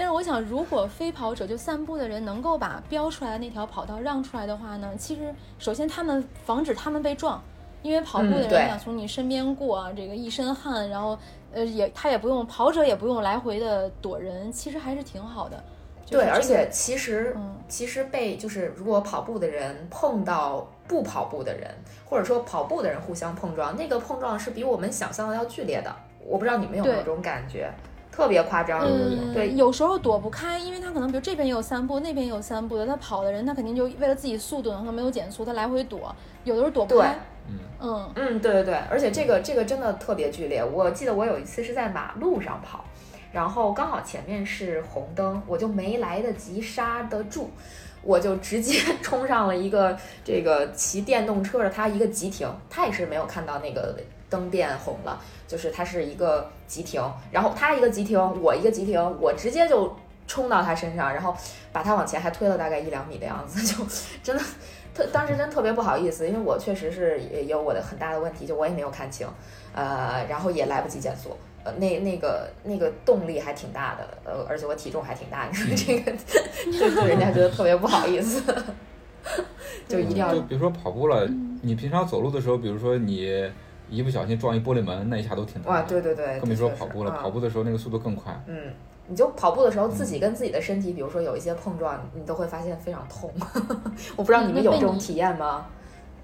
[0.00, 7.38] 但是我想，如果非跑者就散步的人能够把标出来的那条跑道让出来的话呢，其实首先他们防止他们被撞，
[7.82, 11.18] 因为跑步的人想从你身边过啊，这个一身汗，然后
[11.52, 15.62] 呃也他也不用跑者也不用来回的躲人，其实还是挺好的。
[16.06, 21.70] 就是对，这个而且其实嗯其实被就是如果跑步的人碰到不跑步的人，
[22.08, 25.94] 或者说跑步的人互相碰撞，那个碰撞是比我们想象的要剧烈的。
[26.24, 27.70] 我不知道你们有没有这种感觉，
[28.12, 28.80] 特别夸张。
[28.82, 37.16] 嗯，对有时候躲不开，因为他可能比如这边也有散步，那边也有散步的，他跑的人他肯定就为了自己速度，然后没有减速，他来回躲，有的时候躲不对开。
[37.48, 40.64] 嗯，嗯嗯，对对对，而且这个这个真的特别剧烈。
[40.64, 42.84] 我记得我有一次是在马路上跑，
[43.32, 47.50] 然后刚好前面是红灯，我就没来得及刹得住，
[48.02, 53.96] 我就直接冲上了一个这个骑电动车的他一个急停，他也是没有看到那个
[54.30, 59.94] 灯变红了，就是它是一个急停，然后他一个急停，我一个急停，我直接就
[60.26, 61.36] 冲到他身上，然后
[61.72, 63.84] 把他往前还推了大概一两米的样子，就
[64.22, 64.42] 真的
[64.94, 69.26] 特当时真特别不好意思，因为我确实是也有我的很大的问题，就我也没有看清，
[69.74, 71.36] 呃，然后也来不及减速。
[71.62, 76.10] 呃，那那个那个动力还挺大的，呃，而且我体重还挺大，你 说这个，
[76.72, 78.42] 就就人家觉得特别不好意思，
[79.86, 83.52] 就一定要就比如说跑步了，嗯你平常走路的时候，比如说你
[83.90, 85.88] 一不小心撞一玻璃门，那一下都挺疼哇，的。
[85.88, 88.32] 对对对，更别说跑步了，啊跑步的时候那个速度更快。
[88.46, 88.72] 嗯，
[89.08, 93.30] 你就跑步的时候，自己嗯跟自己的身体，比如说有一些碰撞，你都会发现非常痛。
[94.16, 95.66] 我不知道你们有这种体验吗？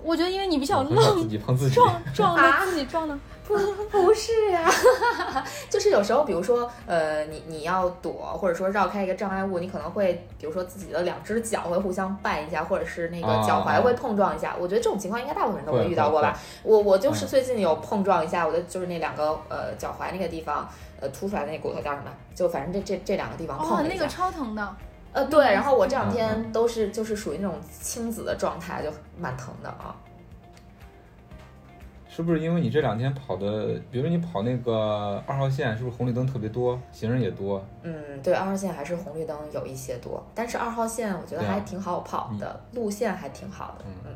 [0.07, 1.75] 我觉得因为你比较愣，己碰自己。
[1.75, 3.57] 撞 撞啊的自己撞的，不，
[3.91, 4.71] 不是呀，
[5.69, 14.55] 就是有时候，比如说，呃，你你要躲，或者说绕开一个障碍物，你可能会，比如说自己的两只脚会互相绊一下，或者是那个脚踝会碰撞一下。
[14.59, 16.39] 我觉得这种情况应该大部分人都会会遇到过吧。
[16.63, 20.69] 我我就是嗯最近有碰撞一下，我的就是那两个呃脚踝那个地方，
[21.01, 22.11] 呃凸出来的那骨头叫什么？
[22.35, 23.95] 就反正这这这两个地方碰哦，了一下。
[23.95, 24.77] 那个超疼的。
[25.17, 29.97] 呃，对，然后我这两嗯天都是就是属于那种青紫的状态，就蛮疼的啊。
[32.07, 37.65] 是不是因为你这两天跑的，比如说你跑那个二号线，是不是红绿灯特别多，行人也多？
[37.83, 43.87] 嗯，对，二号线还是红绿灯有一些多，但是二号线我觉得还挺好跑的，路线还挺好的。
[43.87, 44.13] 嗯嗯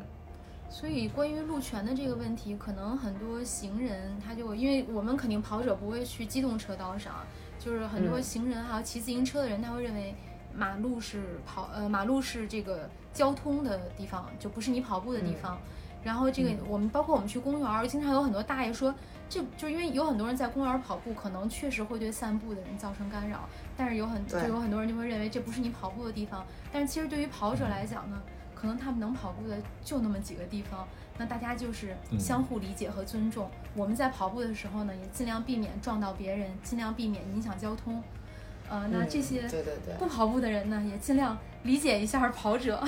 [0.69, 7.15] 所以关于路权的这个问题，可能很多行人他就因为我们肯定跑者不会去机动车道上，
[7.59, 10.15] 就是很多嗯行人还有骑自行车的人，他会认为
[10.55, 15.59] 马路是跑呃马路是这个交通的地方，就不是你跑步的地方。
[16.03, 18.95] 然后这个嗯我们包括我们去公园儿，经常有很多大爷说，
[19.29, 26.45] 这就因为有很多人在公园儿跑步，可能确实会对散步的人造成干扰，但是有很就对有很多人就会认为这不是你跑步的地方。
[26.73, 28.21] 但是其实对于跑者来讲呢，
[28.55, 33.51] 可能他们能跑步的就那么几个地方，那大家就是嗯相互理解和尊重。
[33.75, 38.03] 我们在跑步的时候呢，也尽量避免撞到别人，尽量避免影响交通。
[38.71, 42.83] 呃，那嗯这些对对对，不跑步的人呢，也尽量理解一下跑者。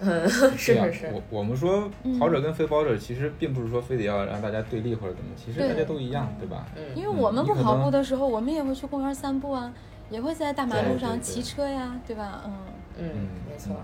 [0.00, 6.66] 嗯，是啊是是，我我们说嗯跑者跟非跑者，其实并不是说非得要让大家对立或者怎么，其实大家都一样，对吧？
[6.76, 9.72] 嗯因为我们不跑步的时候，我们也会去公园散步啊，
[10.10, 12.42] 也会在大马路上骑车呀，对吧？
[12.46, 12.52] 嗯。
[12.98, 13.76] 嗯，没错。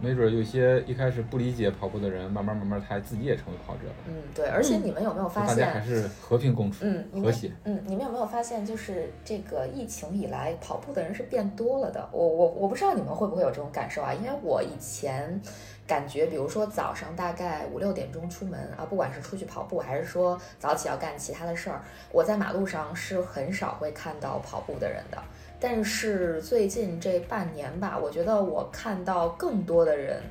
[0.00, 3.94] 嗯没准有些一开始不理解跑步的人，慢慢慢慢他自己也成为跑者了。
[4.06, 7.50] 嗯，对，而且你们有没有发现，大家还是和平共处，嗯，和谐。
[7.64, 12.08] 嗯，你们有没有发现，就是这个疫情以来，跑步的人是变多了的。
[12.12, 14.14] 我我我不知道你们会不会有这种感受啊？
[14.14, 15.40] 因为我以前
[15.88, 21.80] 感觉，比如说早上大概五六点钟出门啊，不管是出去跑步，还是说早起要干其他的事儿，
[22.12, 25.16] 我在马路上是很少会看到跑步的人的。
[25.58, 30.22] 但是最近这半年吧，我觉得我看到更多的人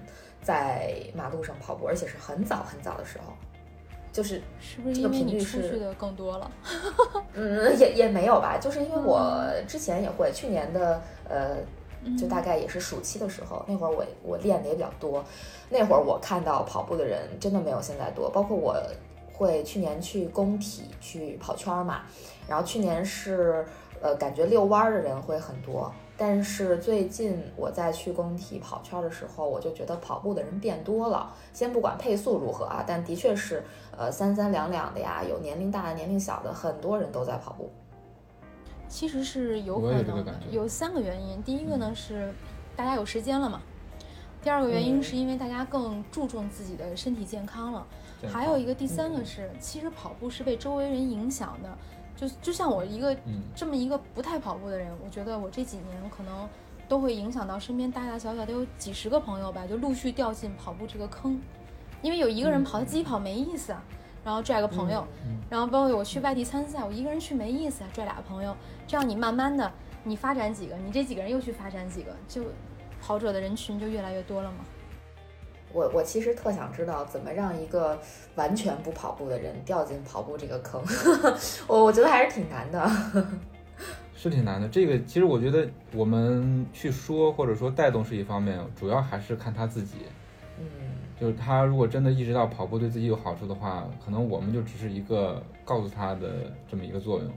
[0.44, 3.34] 在马路上跑步，而且是很早很早的时候，
[4.14, 6.52] 就是是不是因为你出去的更多了？
[7.34, 11.58] 嗯，也也没有吧，就是因为我之前也会，去年的呃，
[12.18, 15.24] 就大概也是暑期的时候，那会儿我我练的也比较多，
[15.70, 18.76] 那会儿我看到跑步的人真的没有现在多，包括我
[19.34, 22.02] 会去年去工体去跑圈嘛，
[22.48, 23.66] 然后去年是。
[24.00, 31.34] 呃，感觉遛弯儿的人会很多，但是最近我在去工体跑圈的时候，我就觉得跑步的人变多了。
[31.52, 33.64] 先不管配速如何啊，但的确是，
[33.98, 37.72] 呃，三三两两的呀，有年龄大的，年龄小的，很多人都在跑步。
[38.88, 41.42] 其实是有可能的，有三个原因。
[41.44, 42.34] 第一个呢是
[42.76, 43.62] 大家有时间了嘛，
[44.42, 47.86] 第二个原因是因为大家更注重自己的身体健康了，
[48.32, 51.78] 还有一个第三个是，其实跑步是被周围人影响的。
[52.16, 53.16] 就就像我一个
[53.56, 56.50] 这么一个不太跑步的人，我觉得我这几年可能
[56.88, 61.40] 都会影响到身边大大小小得有几十个朋友吧，就陆续掉进跑步这个坑。
[62.02, 63.84] 因为有一个人跑，他自己跑没意思啊，
[64.24, 65.06] 然后拽个朋友，
[65.48, 68.56] 然后包括我去外地参赛，我一个人去没意思啊，拽俩朋友，
[68.88, 69.70] 这样你慢慢的
[70.04, 72.46] 你发展几个，你这几个人又去发展几个，就
[73.02, 74.58] 跑者的人群就越来越多了嘛。
[75.74, 78.00] 我我其实特想知道怎么让一个
[78.36, 80.82] 完全不跑步的人掉进跑步这个坑，
[81.68, 82.90] 我我觉得还是挺难的，
[84.16, 84.68] 是挺难的。
[84.70, 89.98] 这个其实我觉得我们去说或者说带动是一方面，主要还是看他自己。
[90.58, 90.66] 嗯，
[91.20, 97.30] 就是他如果真的意识到跑步对自己有好处的话，可能我们就只是一个告诉他的这么一个作用。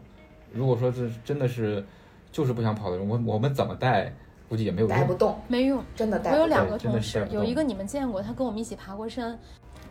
[0.52, 1.84] 如果说这真的是
[2.32, 4.12] 就是不想跑的人，我我们怎么带？
[4.48, 6.32] 估计也没有带不动，没用，真的带。
[6.32, 9.38] 我有两个同事，有一个你们见过，他跟我们一起爬过山，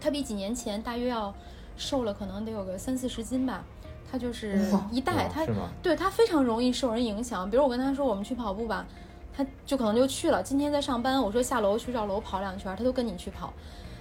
[0.01, 1.33] 他比几年前大约要
[1.77, 3.63] 瘦了，可能得有个三四十斤吧。
[4.11, 4.59] 他就是
[4.91, 5.45] 一带他，
[5.81, 7.49] 对他非常容易受人影响。
[7.49, 8.85] 比如我跟他说我们去跑步吧，
[9.31, 10.43] 他就可能就去了。
[10.43, 13.53] 今天在上班，我说下楼去绕楼跑两圈，他都跟你去跑。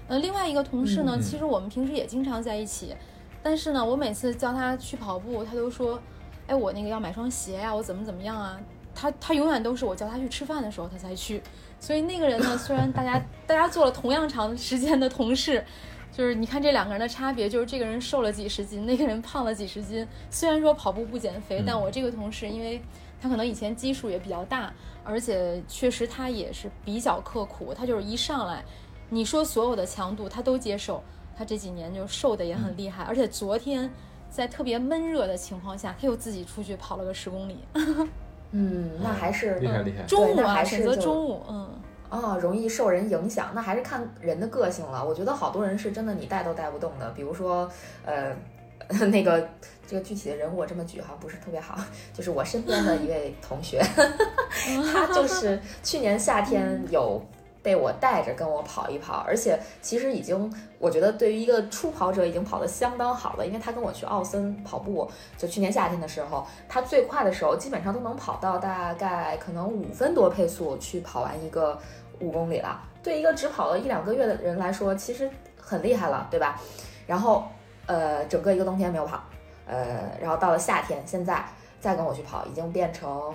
[0.09, 2.97] 呃，另外一个同事呢，其实我们平时也经常在一起，
[3.45, 6.01] 但是呢，我每次叫他去跑步，他都说，
[6.49, 8.59] 哎，我那个要买双鞋呀，我怎么怎么样啊。
[8.95, 11.41] 他他永远都是我叫他去吃饭的时候他才去，
[11.79, 15.65] 所以那个人呢，虽然大家大家做了同样长时间的同事，
[16.11, 20.05] 就是你看这两个人的差别，就是这个人瘦了几十斤，那个人胖了几十斤。
[20.31, 22.83] 虽然说跑步不减肥，但我这个同事，因为
[23.21, 24.73] 他可能以前基数也比较大，
[25.05, 28.65] 而且确实他也是比较刻苦，他就是一上来，
[29.11, 31.01] 你说所有的强度他都接受，
[31.37, 33.89] 他这几年就瘦的也很厉害，而且昨天
[34.31, 37.59] 在特别闷热的情况下，他又自己出去跑了个十公里。
[38.53, 40.05] 嗯，那还是厉害厉害。
[40.05, 41.71] 中午啊，选择中午，嗯，
[42.09, 45.05] 啊，容易受人影响，那还是看人的个性了。
[45.05, 47.11] 我觉得好多人是真的，你带都带不动的。
[47.11, 47.71] 比如说，
[48.07, 48.35] 呃，
[49.09, 49.47] 那个
[49.87, 51.79] 这个具体的人物我这么举哈，不是特别好，
[52.15, 53.83] 就是我身边的一位同学，
[54.93, 57.23] 他就是去年夏天有。
[57.63, 63.47] 被我带着跟我跑一跑，而且其实已经，我觉得对于一个初跑者已经跑得相当好了。
[63.47, 71.79] 因为他跟我去奥森跑步，就去年夏天的时候，他最快的时候基本上都能跑到大概可能五分多配速去跑完一个
[72.21, 72.81] 五公里了。
[73.03, 75.29] 对一个只跑了一两个月的人来说，其实
[75.61, 76.61] 很厉害了，对吧？
[77.07, 77.45] 然后，
[77.87, 79.21] 呃，整个一个冬天没有跑，
[79.67, 81.45] 呃，然后到了夏天，现在
[81.81, 83.35] 再跟我去跑，已经变成。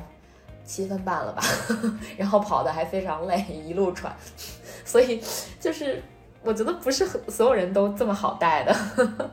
[0.66, 1.44] 七分半了吧，
[2.18, 4.16] 然后跑的还非常累，一路喘，
[4.86, 5.22] 所以
[5.60, 6.02] 就是
[6.44, 8.76] 我觉得不是所有人都这么好带的。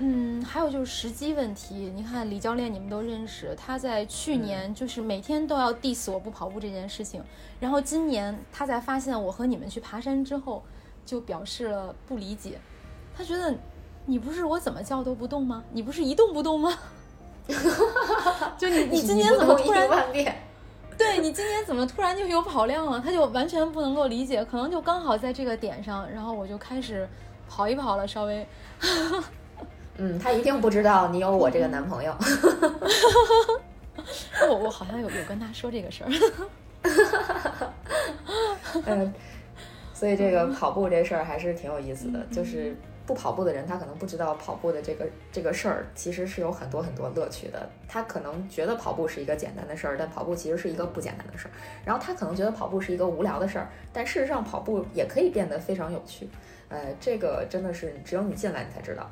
[0.00, 1.92] 嗯，还有就是时机问题。
[1.92, 7.20] 你看李教练，你们都认识，他在去年就是每天都要 diss 我不跑步这件事情，
[7.58, 10.62] 然后今年他在发现我和你们去爬山之后，
[11.04, 12.60] 就表示了不理解。
[13.16, 13.52] 他觉得
[14.06, 15.64] 你不是我怎么叫都不动吗？
[15.72, 16.72] 你不是一动不动吗？
[18.58, 19.88] 就你，你今年怎么突然？
[20.98, 23.00] 对你今年怎么突然就有跑量了？
[23.00, 27.08] 他就完全不能够理解，可能就刚好在这个点上，然后我就开始
[27.48, 28.46] 跑一跑了，稍微。
[29.96, 32.14] 嗯，他一定不知道你有我这个男朋友。
[34.48, 36.10] 我我好像有有跟他说这个事儿。
[38.86, 39.14] 嗯，
[39.94, 42.76] 所以这个跑步这事儿还是挺有意思的，就是
[43.08, 47.66] 不跑步的人，他可能不知道跑步的这个这个事儿，其实是有很多很多乐趣的。
[47.88, 51.50] 他可能觉得跑步是一个简单的事儿，但跑步其实是一个不简单的事儿。
[51.86, 56.28] 然后他可能觉得跑步是一个无聊的事儿，但事实上跑步也可以变得非常有趣。
[56.68, 59.10] 呃，这个真的是只有你进来你才知道。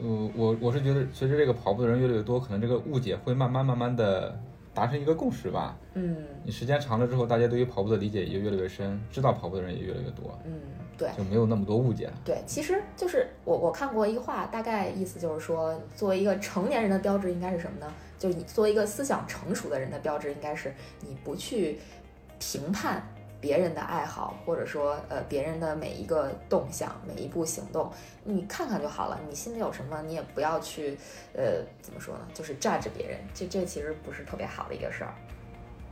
[0.00, 4.34] 呃，我我是觉得随着这个跑步的人越来越多，可能这个误解会慢慢慢慢的
[4.72, 5.76] 达成一个共识吧。
[5.92, 10.52] 嗯你时间长了之后，大家对于跑步的理解也越来越深，知道跑步的人也越来越多，嗯，
[10.96, 11.10] 对。
[11.16, 12.10] 就没有那么多误解。
[12.24, 17.92] 对，其实就是我我看过一个话，大概意思就是说，作为一个成年人的标志应该是什么呢？
[18.18, 21.78] 就是你作为一个思想成熟的人的标志，应该是你不去
[22.38, 23.06] 评判
[23.40, 27.90] 别人的爱好，或者说呃别人的每一个动向、每一步行动，
[28.22, 29.20] 你看看就好了。
[29.28, 30.96] 你心里有什么，你也不要去
[31.34, 32.20] 呃怎么说呢？
[32.32, 35.14] 就是 judge 别人，这这其实不是特别好的一个事儿。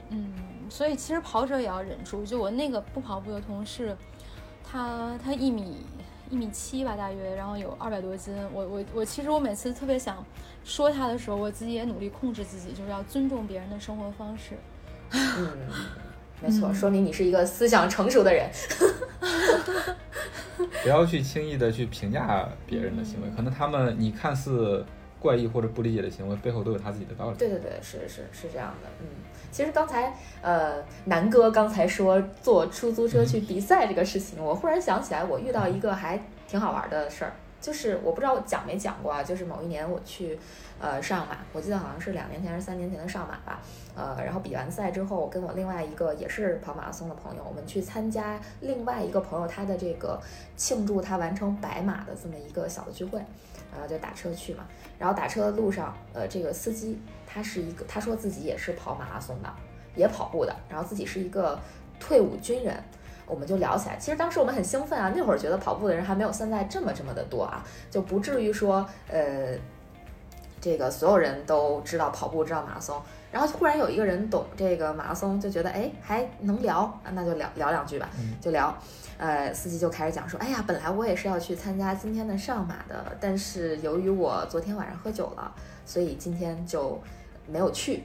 [0.08, 0.32] 嗯，
[0.70, 2.24] 所以其实跑者也要忍住。
[2.24, 3.96] 就我那个不跑步的同事，
[4.72, 5.76] 他他一米
[6.30, 8.34] 一米七吧，大约，然后有二百多斤。
[8.54, 10.24] 我我我其实我每次特别想
[10.64, 14.56] 说他的时候，我自己也努力控制自己，就是要尊重别人的生活方式。
[15.12, 15.68] 嗯，
[16.40, 18.50] 没错，说明你是一个思想成熟的人。
[20.82, 24.82] 不要去轻易的去评价别人的行为，可能他们你看似
[25.20, 27.36] 怪异或者不理解的行为，背后都有他自己的道理。
[27.36, 29.06] 对对对，是是是这样的，嗯，
[29.52, 40.38] 其实刚才呃，南哥刚才说坐出租车去比赛这个事情，我忽然想起来，我遇到一个还挺好玩的事儿，就是我不知道我讲没讲过啊，就是某一年我去
[40.80, 43.62] 呃上马，我记得好像是两年前还是三年前的上马吧，
[43.94, 50.20] 呃，然后比完赛之后，我跟我另外一个也是跑马拉松的朋友，我们去参加另外一个朋友他的这个
[50.56, 53.20] 庆祝他完成百马的这么一个小的聚会，
[53.72, 54.64] 然后就打车去嘛。
[54.98, 59.48] 然后打车的路上，呃，这个司机他是一个，他说自己也是跑马拉松的，
[59.94, 61.58] 也跑步的，然后自己是一个
[62.00, 62.82] 退伍军人，
[63.26, 63.96] 我们就聊起来。
[63.96, 69.56] 其实当时我们很兴奋啊，那会儿觉得跑步的人还没有现在这么这么的多啊，就不至于说，呃，
[70.60, 73.00] 这个所有人都知道跑步，知道马拉松。
[73.30, 78.08] 然后忽然有一个人懂这个马拉松，就觉得哎还能聊，啊那就聊聊两句吧，
[78.40, 78.74] 就聊。
[79.18, 85.54] 呃，司机就开始讲说，哎呀，本来我也是要去参加今天的上马的，但是由于我昨天晚上喝酒了，
[85.86, 87.00] 所以今天就
[87.46, 88.02] 没有去。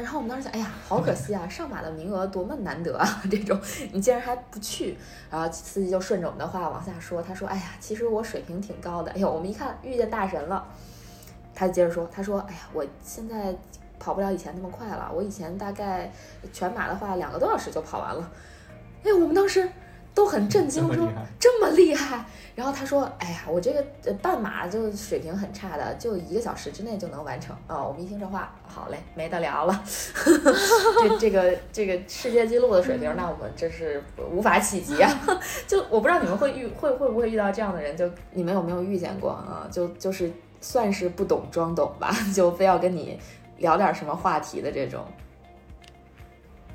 [0.00, 3.22] 然后我们当时想，哎呀，好可惜啊，上马的名额多么难得啊！
[3.30, 3.58] 这种
[3.92, 4.96] 你竟然还不去，
[5.30, 10.66] 然后司机就顺着我们的话往下说，他说，哎呀，其实我水平挺高的，哎呦，我们一看遇见大神了，
[11.54, 13.54] 他接着说，他说，哎呀，我现在
[13.98, 16.12] 跑不了以前那么快了，我以前大概
[16.52, 18.30] 全马的话两个多小时就跑完了，
[19.04, 19.68] 哎，我们当时。
[20.14, 22.24] 都很震惊，说这么厉害。
[22.54, 29.82] 然后他说：“哎呀，我这个呃半马就水平很差的，就一个小时之内就能完成啊。”我们一听这话，好嘞，没得聊了。
[31.02, 34.00] 这这个这个世界纪录的水平，那我们真是
[34.30, 35.10] 无法企及啊！
[35.66, 39.66] 就我不知道你们会遇会会不会遇到这样的人，就你们有没有遇见过啊？
[39.68, 43.18] 就就是算是不懂装懂吧， 就非要跟你
[43.58, 45.04] 聊点什么话题的这种。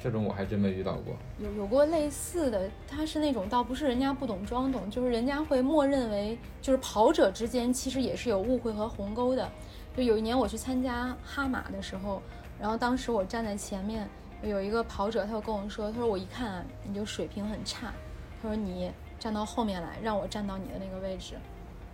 [0.02, 9.50] 这种我还真没遇到过，有有过类似的，他是那种倒不是人家不懂装懂，就是人家会默认为就是跑者之间其实也是有误会和鸿沟的。
[9.98, 12.22] 就有一年我去参加哈马的时候，
[12.58, 14.08] 然后当时我站在前面，
[14.42, 17.94] 有一个跑者他就跟我说，他说我一看你就水平很差，
[18.42, 21.34] 他说你站到后面来，让我站到你的那个位置。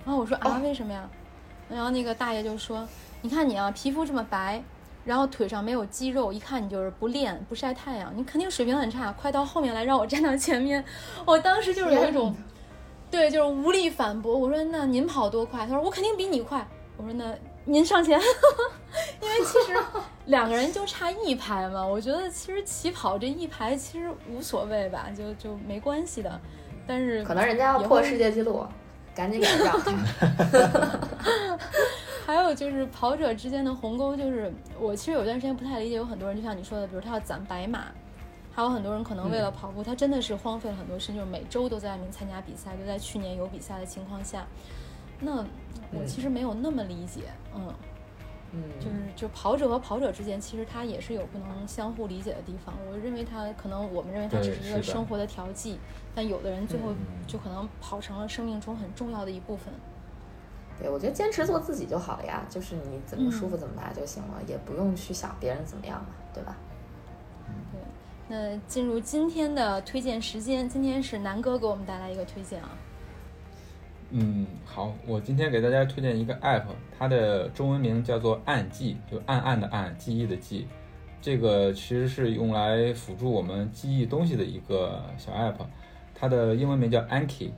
[0.06, 1.10] 然后我说啊为什么呀？
[1.68, 2.88] 然后那个大爷就说，
[3.24, 4.64] 你看你啊皮肤这么白。
[5.06, 9.12] 然后腿上没有肌肉，一看你就是不练不晒太阳，你肯定水平很差。
[9.12, 10.84] 快到后面来，让我站到前面。
[11.26, 12.36] 我当时就是有一种，
[13.12, 14.36] 对，就是无力反驳。
[14.36, 15.62] 我说那您跑多快？
[15.68, 16.68] 他说我肯定比你快。
[16.98, 18.20] 我说那您上前，
[19.22, 19.78] 因为其实
[20.26, 21.86] 两个人就差一排嘛。
[21.86, 26.42] 我觉得其实起跑这一排其实无所谓吧，就就没关系的。
[26.88, 28.66] 但是可能人家要破世界纪录，
[29.14, 29.92] 赶紧给让他。
[32.26, 37.86] 还有就是跑者之间的鸿沟，就是我其实有段时间不太理解，有很多人就像你说的，比如他要攒白马，
[38.52, 44.48] 还有很多人可能为了跑步，他真的是荒废了很多时间，就是每周都在外面参加比赛，就在去年有比赛的情况下，
[45.20, 45.46] 那
[45.92, 47.72] 我其实没有那么理解，嗯，
[48.54, 52.74] 嗯，就是就跑者和跑者之间，其实他也是有不能相互理解的地方。
[52.90, 55.78] 我认为他可能我们认为他只是一个生活的调剂，
[56.16, 56.92] 但有的人最后
[57.28, 59.72] 就可能跑成了生命中很重要的一部分。
[60.78, 66.58] 对，我觉得坚持做自己就好了呀，就是你怎么舒服怎么来就行了，也不用去想别人怎么样嘛，对吧？
[67.72, 67.80] 对，
[68.28, 72.70] 那进入今天的推荐时间，今天是南哥给我们带来一个推荐啊。
[74.10, 76.66] 嗯，好，我今天给大家推荐一个 app，
[76.98, 80.68] 它的中文名叫做暗记，就暗暗的暗，记忆的记。
[81.22, 85.56] 这个其实是用来辅助我们记忆东西的一个小 app，
[86.14, 87.52] 它的英文名叫 Anki。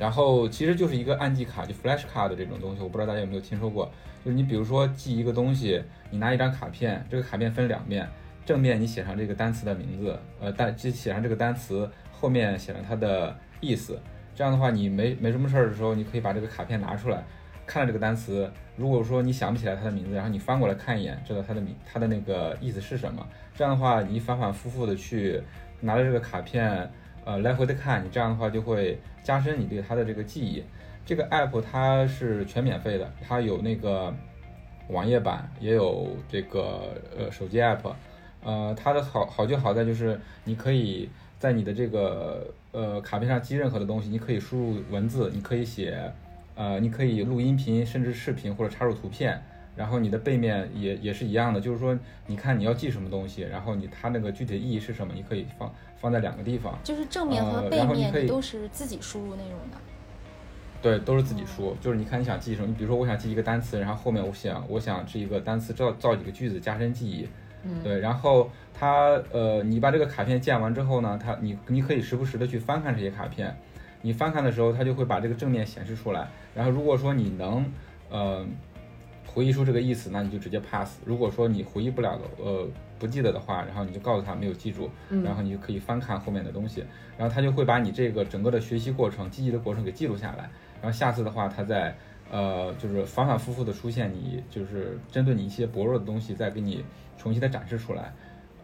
[0.00, 3.92] 然后其实就是一个按记卡，就 flash card 这种东西，我不知道大家有没有听说过。
[4.24, 8.08] 就是你比如说记一个东西，你拿一张卡片，这个卡片分两面，
[8.46, 14.00] 正面你写上这个单词的名字，呃，单就写上这个单词，后面写上它的意思。
[14.34, 17.22] 这样的话，你没没什么事儿的时候，你可以把这个卡片拿出来，
[17.66, 18.50] 看了这个单词。
[18.76, 23.26] 如果说你想不起来它的名字，然后你翻过来看一眼，知道它的名它的那个意思是什么。
[23.54, 25.42] 这样的话，你反反复复的去
[25.80, 26.90] 拿着这个卡片，
[27.30, 30.64] 呃，来回的看，你这样的话就会加深你对它的这个记忆。
[31.06, 34.12] 这个 app 它是全免费的，它有那个
[34.88, 37.92] 网页版，也有这个呃手机 app。
[38.42, 41.08] 呃，它的好好就好在就是你可以
[41.38, 46.12] 在你的这个呃卡片上记任何的东西，你可以输入文字，你可以写，
[46.56, 49.40] 呃，你可以录音频，甚至视频或者插入图片。
[49.76, 59.78] 然后你的背面也也是一样的，就是说，你看你要记什么东西，然后你它那个具体的意义是什么，你可以放放在两个地方，就是正面和背面你都是自己输入内容的。
[60.82, 61.74] 对，都是自己输。
[61.80, 67.28] 就是你看你想记什么，你比如说我想记一个单词，然后后面我想我想这一个单词造造几个句子，加深记忆。
[67.62, 67.82] 嗯。
[67.82, 73.56] 对，然后它呃，你把这个卡片建完之后呢，它你你可以时不时的去翻看这些卡片，
[74.02, 76.28] 你翻看的时候，它就会把这个正面显示出来。
[76.54, 77.64] 然后如果说你能
[78.10, 78.44] 呃。
[79.32, 80.98] 回忆出这个意思，那你就直接 pass。
[81.04, 82.66] 如果说你回忆不了的，呃，
[82.98, 84.90] 不记得的话，然后你就告诉他没有记住，
[85.22, 86.84] 然后你就可以翻看后面的东西，
[87.16, 90.50] 然后他就会把你这个整个的学习过程、记忆的过程给记录下来。
[90.82, 91.94] 然后下次的话，他再
[92.28, 96.84] 呃，就是反反复复的出现，你就是针对你一些薄弱的东西，再给你
[97.16, 98.12] 重新的展示出来。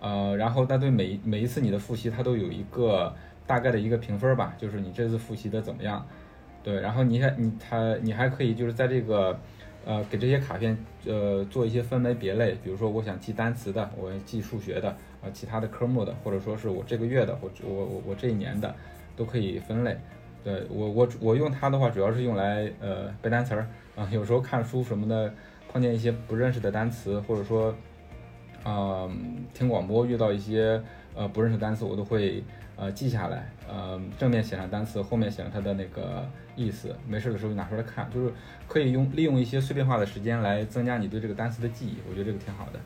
[0.00, 3.14] 呃，然后他对每每一次你的复习，他都有一个
[3.46, 6.04] 大概的一个评分吧，就是你这次复习的怎么样？
[6.64, 9.38] 对，然后你还你他你还可以就是在这个。
[9.86, 10.76] 呃，给这些卡片
[11.06, 14.90] 呃做一些分门别类，比如说我想记单词的，我记数学的，
[15.22, 18.74] 啊，其他的科目的，或者说是我这个月的，我我我我这一年的，
[19.16, 19.96] 都可以分类。
[20.42, 25.32] 对我我我用它的话，主要是用来呃背单词儿啊，有时候看书什么的，
[25.68, 27.72] 碰见一些不认识的单词，或者说，
[28.64, 30.82] 嗯，听广播遇到一些
[31.14, 32.42] 呃不认识单词，我都会
[32.76, 36.26] 呃记下来，呃，正面写上单词，后面写上它的那个。
[36.58, 38.32] 意思，没事的时候就拿出来看，就是
[38.66, 42.80] 可以用利用一些碎片化的时间来增加你对这个单词的记忆，我觉得这个挺好的。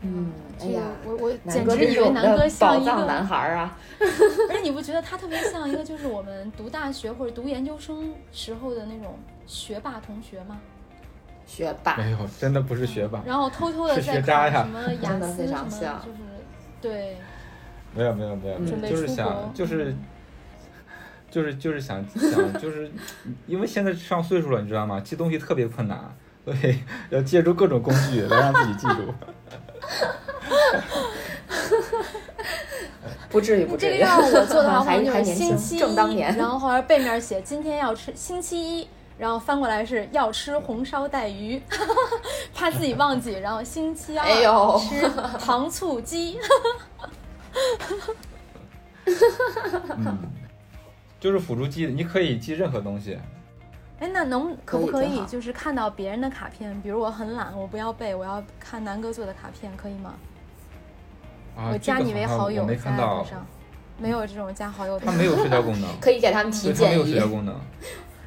[0.00, 3.78] 嗯，哎呀，我我简直以为南哥像一个男孩啊！
[4.50, 9.16] 而且你不觉得他特别像一个就是我们读大学或者读研究生时候的那种
[9.46, 10.58] 学霸同学吗？
[11.46, 11.96] 学霸？
[11.98, 13.22] 没有，真的不是学霸。
[13.24, 15.70] 然后偷偷的在看什么雅 思什么，
[16.04, 16.18] 就是
[16.82, 17.16] 对。
[17.94, 18.58] 没有没有没有，
[18.88, 19.94] 就是想就是。
[21.30, 22.90] 就是就是想想 就是，
[23.46, 24.98] 因为现在上岁数了，你知道吗？
[24.98, 26.78] 记东西特别困难，所以
[27.10, 29.12] 要借助各种工具来让自己记住。
[33.28, 33.90] 不至于，不至于。
[33.90, 35.80] 这个要我做的话，还就是星期一，
[36.18, 41.60] 然后后来背面写今天要吃星期一，然后翻过来是要吃红烧带鱼，
[42.54, 44.26] 怕自己忘记，然后星期二
[44.78, 45.06] 吃
[45.38, 46.38] 糖醋鸡。
[49.96, 50.18] 嗯。
[51.20, 53.18] 就是辅助记，你可以记任何东西。
[53.98, 56.80] 哎，那能可不可以就是看到别人的卡片？
[56.80, 60.14] 比如我很懒，我不要背，我要看南哥做的卡片，可以吗？
[61.56, 63.26] 啊，我加你为好友，没看到。
[64.00, 65.06] 没有这种加好友的。
[65.06, 65.90] 他没有社交功能。
[66.00, 66.94] 可以给他们提建议。
[66.94, 67.52] 没有社交功能。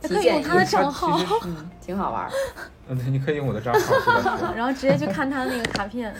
[0.02, 1.18] 可以用他的账号。
[1.46, 2.30] 嗯，挺好玩。
[2.90, 4.52] 嗯，对，你可以用我的账号。
[4.54, 6.14] 然后直接去看他的那个卡片，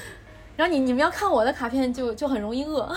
[0.58, 2.88] 然后你你们要看我的卡片，就就很容易饿。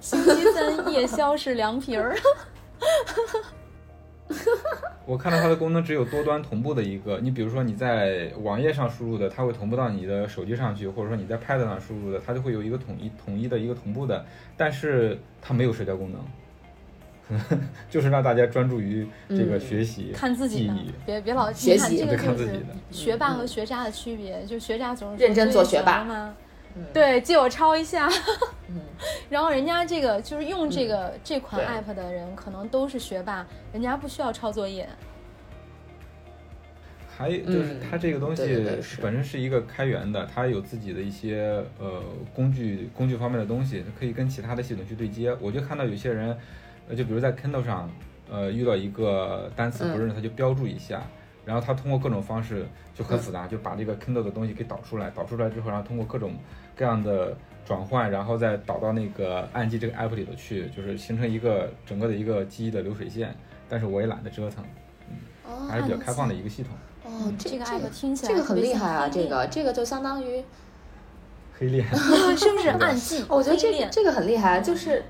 [0.00, 2.16] 星期三夜宵是凉皮儿。
[5.06, 14.24] 我看到它的功能只有多端同步的一个，你比如说你在网页上输入的，它会同步到你的手机上去，或者说你在 Pad 上输入的，它就会有一个统一统一的一个同步的，
[14.56, 16.20] 但是它没有社交功能，
[17.90, 20.74] 就是让大家专注于这个学习、看自己的，
[21.04, 26.34] 别别老学习，这个就是学霸和学渣的区别，就学渣总是认真做学霸吗？
[26.92, 28.06] 对，借我抄一下。
[28.68, 28.80] 嗯，
[29.30, 34.86] 然后人家这个就是用这个这款 app 的人，可能都是学霸，人家不需要抄作业。
[37.16, 38.42] 还有就是它这个东西
[39.00, 42.02] 本身是一个开源的，它有自己的一些呃
[42.34, 45.34] 工具工具方面的东西，可以跟其他的系统去对接。
[45.40, 46.36] 我就看到有些人，
[46.88, 47.90] 呃，就比如在 Kindle 上，
[48.30, 51.02] 呃，遇到一个单词不认识，他就标注一下。
[51.44, 56.34] 然后他通过各种方式就很复杂，就把这个 Kindle 的东西给导出来，导出来之后，然后通过各种
[56.74, 63.32] 各样的转换，然后再导到那个暗记这个 app 里头去，就是形成一个整个的一个记忆的流水线。
[63.68, 64.64] 但是我也懒得折腾，
[65.08, 66.72] 嗯，还是比较开放的一个系统。
[67.04, 69.08] 哦，这个 app 听起来这个很厉害啊！
[69.08, 70.42] 这个这个就相当于
[71.56, 71.86] 黑链
[72.36, 73.24] 是不是暗记？
[73.28, 75.04] 我觉得这个这个很厉害，就是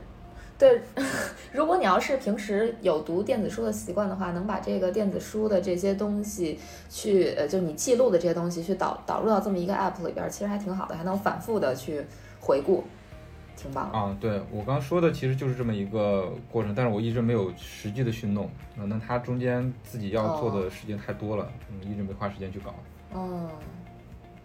[0.59, 0.80] 对，
[1.52, 12.07] 如果你要是平时有读电子书的习惯的话，能把这个电子书的这些东西去，呃，就你记录的这些东西去导导入到这么一个 app 里边，其实还挺好的，还能反复的去
[12.40, 12.84] 回顾，
[13.54, 13.98] 挺棒的。
[13.98, 18.48] 啊，对我刚说的其实就是这么一个过程，但是我一直没有实际的去弄，
[18.78, 22.74] 可能它中间自己要做的时间太多了，嗯，一直没花时间去搞。
[23.14, 23.46] 嗯，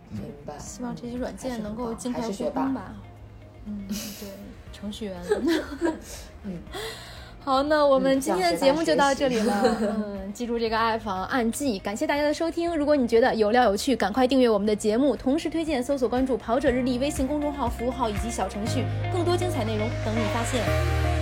[0.10, 0.60] 明白。
[0.60, 2.64] 希望这些软件能够尽快还是学霸。
[2.64, 2.96] 互通吧。
[3.66, 4.30] 嗯，对，
[4.72, 5.16] 程序员。
[6.44, 6.58] 嗯，
[7.44, 9.78] 好，那我们今天的节目就到这里了。
[9.82, 12.76] 嗯，记住这个 app 啊按记，感谢大家的收听。
[12.76, 21.21] 如果你觉得有料有趣，赶快订阅我们的节目，同时推荐、搜索、关注“跑者日历”微信公众号、服务号以及小程序，更多精彩内容等你发现。